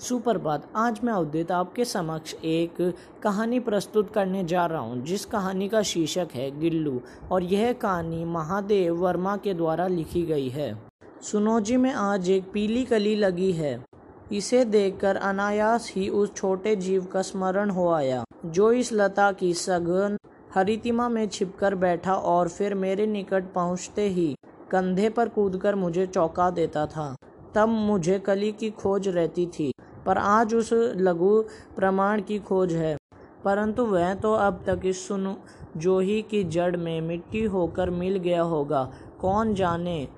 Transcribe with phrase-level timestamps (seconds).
[0.00, 5.68] सुप्रभात आज मैं उदित आपके समक्ष एक कहानी प्रस्तुत करने जा रहा हूँ, जिस कहानी
[5.68, 7.00] का शीर्षक है गिल्लू,
[7.32, 10.82] और यह कहानी महादेव वर्मा के द्वारा लिखी गई है।
[11.22, 13.84] सुनो जी, में आज एक पीली कली लगी है।
[14.32, 19.54] इसे देखकर अनायास ही उस छोटे जीव का स्मरण हो आया, जो इस लता की
[19.54, 20.16] सघन
[20.54, 24.34] हरितिमा में छिपकर बैठा और फिर मेरे निकट पहुँचते ही
[24.70, 27.14] कंधे पर कूदकर मुझे चौंका देता था।
[27.54, 29.72] तब मुझे कली की खोज रहती थी।
[30.06, 31.42] पर आज उस लघु
[31.76, 32.96] प्रमाण की खोज है।
[33.44, 35.36] परंतु वह तो अब तक इस सुन
[35.76, 40.08] जोही की जड़ में मिट्टी होकर मिल गया होगा। कौन जाने?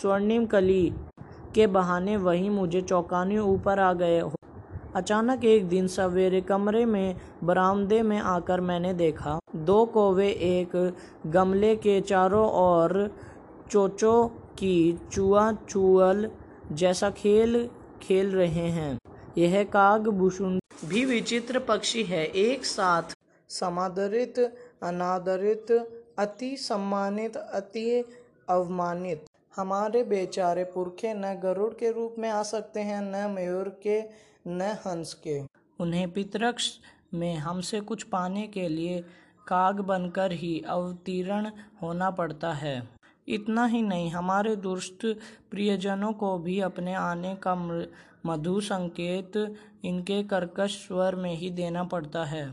[0.00, 0.92] स्वर्णिम कली
[1.54, 4.32] के बहाने वही मुझे चौंकाने ऊपर आ गए हो।
[4.96, 10.94] अचानक एक दिन सवेरे कमरे में, बरामदे में आकर मैंने देखा, दो कोवे एक
[11.26, 13.10] गमले के चारों ओर
[13.70, 14.26] चोचो
[14.58, 16.30] की चुआ चुअल
[16.72, 17.68] जैसा खेल
[18.02, 18.98] खेल रहे हैं।
[19.38, 23.02] यह काग भूषुंड भी विचित्र पक्षी है। एक साथ
[23.48, 24.38] समादरित,
[24.82, 25.72] अनादरित,
[26.18, 28.04] अति सम्मानित, अति
[28.48, 29.24] अवमानित।
[29.56, 34.00] हमारे बेचारे पुरखे न गरुड़ के रूप में आ सकते हैं, न मयूर के,
[34.46, 35.40] न हंस के।
[35.80, 36.70] उन्हें पितरक्ष
[37.14, 39.04] में हमसे कुछ पाने के लिए
[39.46, 41.50] काग बनकर ही अवतीर्ण
[41.82, 42.88] होना पड़ता है।
[43.28, 45.06] इतना ही नहीं, हमारे दुष्ट
[45.50, 47.54] प्रियजनों को भी अपने आने का
[48.26, 49.36] मधु संकेत
[49.84, 52.46] इनके कर्कश स्वर में ही देना पड़ता है।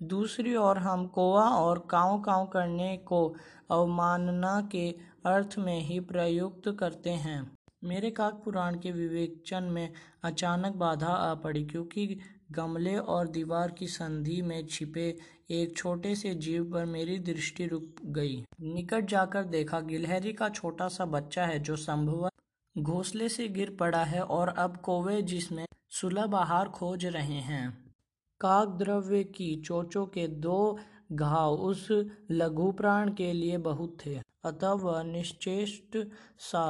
[0.00, 3.26] दूसरी ओर हम कोवा और काव काव करने को
[3.70, 4.90] अवमानना के
[5.26, 7.40] अर्थ में ही प्रयुक्त करते हैं।
[7.84, 9.92] मेरे काक पुराण के विवेचन में
[10.24, 12.18] अचानक बाधा आ पड़ी, क्योंकि
[12.52, 15.08] गमले और दीवार की संधि में छिपे
[15.50, 20.88] एक छोटे से जीव पर मेरी दृष्टि रुक गई। निकट जाकर देखा, गिलहरी का छोटा
[20.88, 22.32] सा बच्चा है जो संभवत
[22.76, 27.94] घोंसले से गिर पड़ा है और अब कोवे जिसमें सुलभ आहार खोज रहे हैं।
[28.40, 30.78] काक द्रव्य की चोचों के दो
[31.12, 31.88] घाव उस
[32.30, 35.98] लघु प्राण के लिए बहुत थे, अतः वह निश्चेष्ट
[36.38, 36.64] सा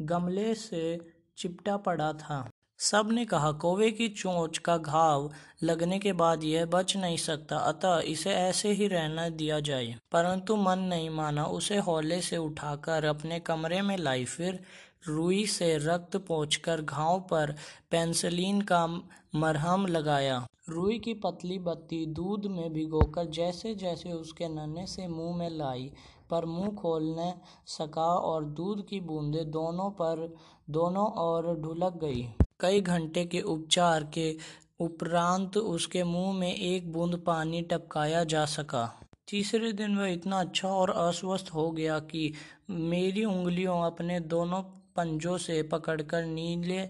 [0.00, 0.98] गमले से
[1.38, 2.48] चिपटा पड़ा था।
[2.90, 5.30] सबने कहा, कोवे की चोंच का घाव
[5.62, 10.56] लगने के बाद यह बच नहीं सकता, अतः इसे ऐसे ही रहना दिया जाए। परंतु
[10.56, 14.62] मन नहीं माना, उसे हौले से उठाकर अपने कमरे में लाई, फिर
[15.06, 17.54] रुई से रक्त पोंछकर घाव पर
[17.90, 18.86] पेंसिलीन का
[19.34, 25.36] मरहम लगाया। रुई की पतली बत्ती दूध में भिगोकर जैसे जैसे उसके नन्हे से मुँह
[25.36, 25.92] में लाई,
[26.30, 27.34] पर मुँह खोलने
[27.66, 30.34] सका और दूध की बूंदें दोनों पर,
[30.70, 34.36] दोनों ओर ढुलक गई। कई घंटे के उपचार के
[34.80, 38.84] उपरांत उसके मुँह में एक बूंद पानी टपकाया जा सका।
[39.28, 42.32] तीसरे दिन वह इतना अच्छा और अस्वस्थ हो गया कि
[42.70, 44.62] मेरी उंगलियों अपने दोनों
[44.96, 46.80] पंजों से पकड़कर नीले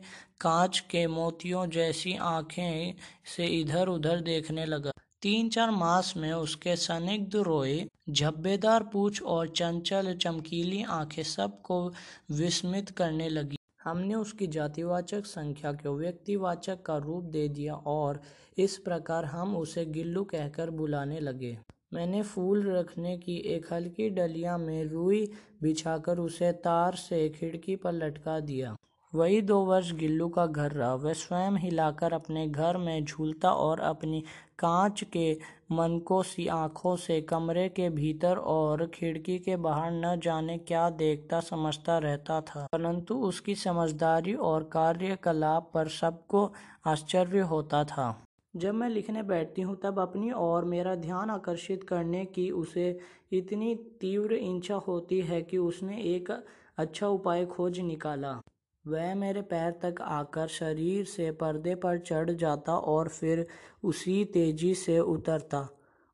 [0.41, 2.95] कांच के मोतियों जैसी आँखें
[3.37, 4.91] से इधर उधर देखने लगा।
[5.23, 11.87] तीन चार मास में उसके सनिग्ध रोए, झब्बेदार पूछ और चंचल चमकीली आँखें सबको
[12.31, 18.21] विस्मित करने लगी। हमने उसकी जातिवाचक संख्या को व्यक्तिवाचक का रूप दे दिया और
[18.59, 21.59] इस प्रकार हम उसे गिल्लू कहकर बुलाने लगे।
[21.95, 25.27] मैंने फूल रखने की एक हल्की डलिया में रुई
[25.63, 28.77] बिछाकर उसे तार से खिड़की पर लटका दिया।
[29.13, 33.81] वही दो वर्ष गिल्लू का घर रहा। वह स्वयं हिलाकर अपने घर में झूलता और
[33.81, 34.21] अपनी
[34.59, 35.33] कांच के
[35.73, 41.41] मनको सी आँखों से कमरे के भीतर और खिड़की के बाहर न जाने क्या देखता,
[41.41, 46.53] समझता रहता था। परंतु उसकी समझदारी और कार्यकलाप पर सबको
[46.87, 48.25] आश्चर्य होता था।
[48.57, 52.99] जब मैं लिखने बैठती हूँ, तब अपनी और मेरा ध्यान आकर्षित करने की उसे
[53.33, 56.31] इतनी तीव्र इच्छा होती है कि उसने एक
[56.79, 58.41] अच्छा उपाय खोज निकाला।
[58.85, 63.47] वह मेरे पैर तक आकर शरीर से पर्दे पर चढ़ जाता और फिर
[63.85, 65.67] उसी तेज़ी से उतरता।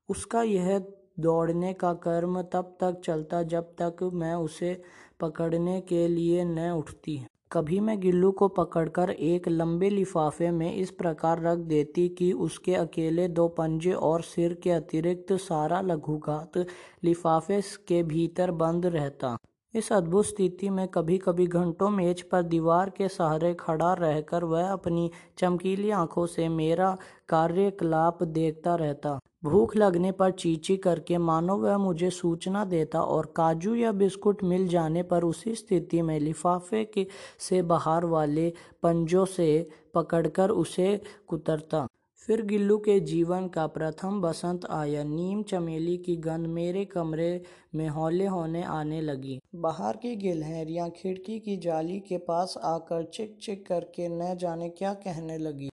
[0.08, 0.78] उसका यह
[1.20, 4.80] दौड़ने का कर्म तब तक चलता जब तक मैं उसे
[5.20, 7.20] पकड़ने के लिए न उठती।
[7.52, 12.74] कभी मैं गिल्लू को पकड़कर एक लंबे लिफाफे में इस प्रकार रख देती कि उसके
[12.74, 16.58] अकेले दो पंजे और सिर के अतिरिक्त सारा लघुघात
[17.04, 19.36] लिफाफे के भीतर बंद रहता।
[19.74, 24.68] इस अद्भुत स्थिति में कभी कभी घंटों मेज पर दीवार के सहारे खड़ा रहकर वह
[24.68, 26.96] अपनी चमकीली आँखों से मेरा
[27.28, 33.74] कार्यकलाप देखता रहता। भूख लगने पर चींची करके मानो वह मुझे सूचना देता और काजू
[33.74, 37.06] या बिस्कुट मिल जाने पर उसी स्थिति में लिफाफे के
[37.38, 41.86] से बाहर वाले पंजों से पकड़कर उसे कुतरता।
[42.18, 47.30] फिर गिल्लू के जीवन का प्रथम बसंत आया। नीम चमेली की गंध मेरे कमरे
[47.74, 53.38] में हौले होने आने लगी। बाहर की गिलहरियाँ खिड़की की जाली के पास आकर चिक
[53.42, 55.70] चिक करके न जाने क्या कहने लगी।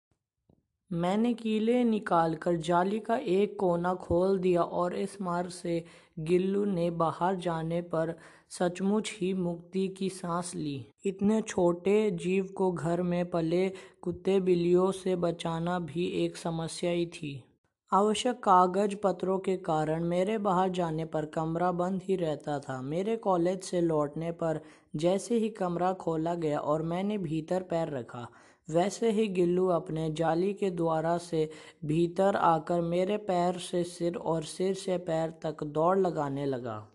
[0.92, 5.84] मैंने कीले निकालकर जाली का एक कोना खोल दिया और इस मार्ग से
[6.20, 8.14] गिल्लू ने बाहर जाने पर
[8.50, 13.68] सचमुच ही मुक्ति की सांस ली। इतने छोटे जीव को घर में पले
[14.02, 17.44] कुत्ते बिल्लियों से बचाना भी एक समस्या ही थी।
[17.92, 23.16] आवश्यक कागज़ पत्रों के कारण मेरे बाहर जाने पर कमरा बंद ही रहता था। मेरे
[23.18, 24.60] कॉलेज से लौटने पर
[24.96, 28.28] जैसे ही कमरा खोला गया और मैंने भीतर पैर रखा
[28.70, 31.50] वैसे ही गिल्लू अपने जाली के द्वारा से
[31.86, 36.88] भीतर आकर मेरे पैर से सिर और सिर से पैर तक दौड़ लगाने लगा।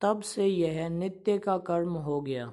[0.00, 2.52] तब से यह नित्य का कर्म हो गया।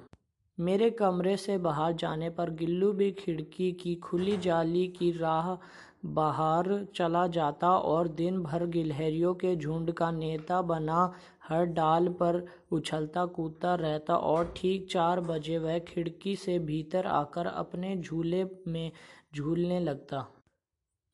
[0.58, 5.56] मेरे कमरे से बाहर जाने पर गिल्लू भी खिड़की की खुली जाली की राह
[6.04, 11.12] बाहर चला जाता और दिन भर गिलहरियों के झुंड का नेता बना
[11.44, 17.46] हर डाल पर उछलता कूदता रहता और ठीक चार बजे वह खिड़की से भीतर आकर
[17.46, 18.92] अपने झूले में
[19.36, 20.26] झूलने लगता।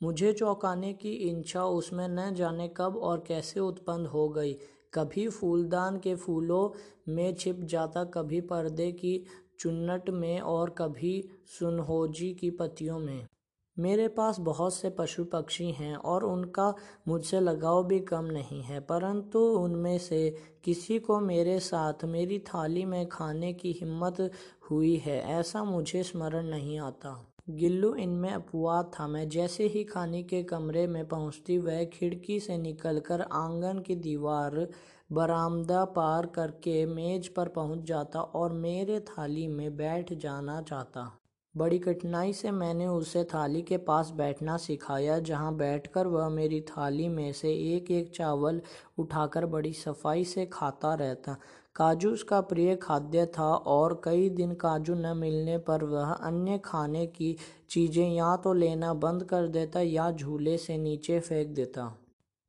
[0.00, 4.52] मुझे चौंकाने की इच्छा उसमें न जाने कब और कैसे उत्पन्न हो गई।
[4.94, 6.68] कभी फूलदान के फूलों
[7.08, 9.24] में छिप जाता, कभी पर्दे की
[9.60, 11.28] चुन्नट में और कभी
[11.58, 13.26] सुनहोजी की पत्तियों में।
[13.76, 16.74] मेरे पास बहुत से पशु पक्षी हैं और उनका
[17.08, 22.84] मुझसे लगाव भी कम नहीं है, परंतु उनमें से किसी को मेरे साथ मेरी थाली
[22.84, 24.30] में खाने की हिम्मत
[24.70, 30.22] हुई है, ऐसा मुझे स्मरण नहीं आता। गिल्लू, इनमें अपवाद था। मैं जैसे ही खाने
[30.22, 34.66] के कमरे में पहुँचती, वह खिड़की से निकलकर आँगन की दीवार
[35.12, 41.19] बरामदा पार करके मेज पर पहुँच जाता और मेरे थाली में बैठ जाना चाहता।
[41.54, 47.08] बड़ी कठिनाई से मैंने उसे थाली के पास बैठना सिखाया, जहाँ बैठकर वह मेरी थाली
[47.08, 48.60] में से एक एक चावल
[48.98, 51.36] उठाकर बड़ी सफ़ाई से खाता रहता।
[51.76, 57.06] काजू उसका प्रिय खाद्य था और कई दिन काजू न मिलने पर वह अन्य खाने
[57.06, 57.36] की
[57.70, 61.92] चीज़ें या तो लेना बंद कर देता या झूले से नीचे फेंक देता।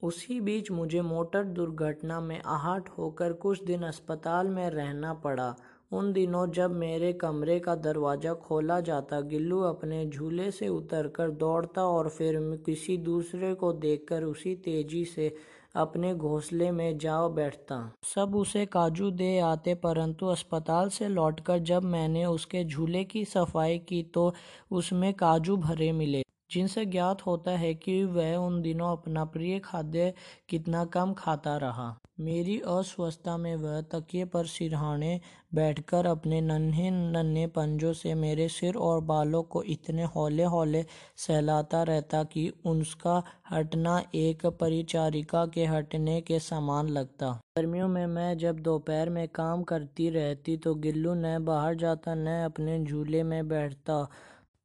[0.01, 5.56] उसी बीच मुझे मोटर दुर्घटना में आहट होकर कुछ दिन अस्पताल में रहना पड़ा।
[5.92, 11.84] उन दिनों जब मेरे कमरे का दरवाज़ा खोला जाता, गिल्लू अपने झूले से उतरकर दौड़ता
[11.84, 15.34] और फिर किसी दूसरे को देखकर उसी तेज़ी से
[15.76, 21.84] अपने घोंसले में जा बैठता। सब उसे काजू दे आते, परंतु अस्पताल से लौटकर जब
[21.84, 24.34] मैंने उसके झूले की सफ़ाई की तो
[24.72, 30.14] उसमें काजू भरे मिले। जिनसे ज्ञात होता है कि वह उन दिनों अपना प्रिय खाद्य
[30.50, 35.19] कितना कम खाता रहा। मेरी अस्वस्थता में वह तकिए पर सिरहाने
[35.53, 40.83] बैठकर अपने नन्हे नन्हे पंजों से मेरे सिर और बालों को इतने हौले हौले
[41.18, 43.21] सहलाता रहता कि उसका
[43.51, 49.63] हटना एक परिचारिका के हटने के समान लगता। गर्मियों में मैं जब दोपहर में काम
[49.63, 54.07] करती रहती तो गिल्लू न बाहर जाता न अपने झूले में बैठता।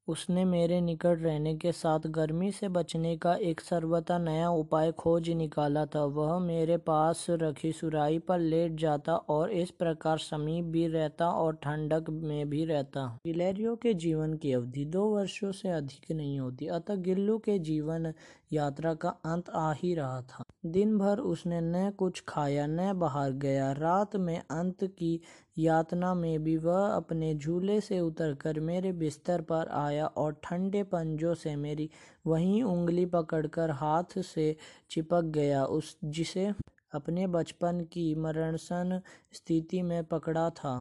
[0.08, 5.30] उसने मेरे निकट रहने के साथ गर्मी से बचने का एक सर्वथा नया उपाय खोज
[5.30, 10.86] निकाला था। वह मेरे पास रखी सुराई पर लेट जाता और इस प्रकार समीप भी
[10.86, 16.16] रहता और ठंडक में भी रहता। गिलहरियों के जीवन की अवधि दो वर्षों से अधिक
[16.16, 18.12] नहीं होती। अतः गिल्लू के जीवन
[18.52, 23.31] यात्रा का अंत आ ही रहा था। दिन भर उसने न कुछ खाया, न बाहर
[23.31, 25.20] गया। रात में अंत की
[25.58, 31.34] यातना में भी वह अपने झूले से उतरकर मेरे बिस्तर पर आया और ठंडे पंजों
[31.34, 31.90] से मेरी
[32.26, 34.56] वहीं उंगली पकड़कर हाथ से
[34.90, 36.52] चिपक गया। उस जिसे
[36.94, 39.00] अपने बचपन की मरणसन
[39.32, 40.78] स्थिति में पकड़ा था।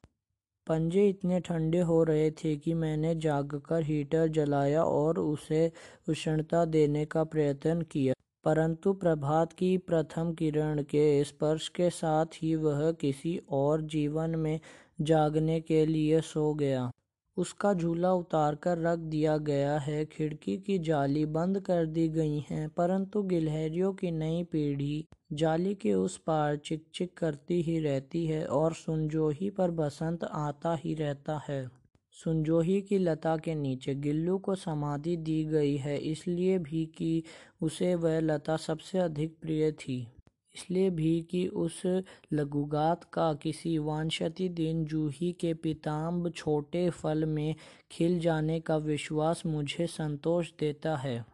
[0.68, 5.72] पंजे इतने ठंडे हो रहे थे कि मैंने जागकर हीटर जलाया और उसे
[6.10, 12.56] उष्णता देने का प्रयत्न किया। परंतु प्रभात की प्रथम किरण के स्पर्श के साथ ही
[12.56, 14.60] वह किसी और जीवन में
[15.02, 16.92] जागने के लिए सो गया।
[17.38, 22.46] उसका झूला उतार कर रख दिया गया है। खिड़की की जाली बंद कर दी गई
[22.50, 28.26] है, परंतु गिलहरियों की नई पीढ़ी जाली के उस पार चिक चिक करती ही रहती
[28.26, 31.66] है और सुनजोही पर बसंत आता ही रहता है।
[32.16, 37.24] सुनजोही की लता के नीचे गिल्लू को समाधि दी गई है, इसलिए भी कि
[37.62, 40.06] उसे वह लता सबसे अधिक प्रिय थी।
[40.56, 41.82] इसलिए भी कि उस
[42.34, 47.56] लघुगात का किसी वांछती दिन जूही के पिताम्ब छोटे फल में
[47.92, 51.24] खिल जाने का विश्वास मुझे संतोष देता है।